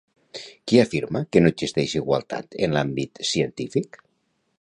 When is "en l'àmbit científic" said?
2.69-4.01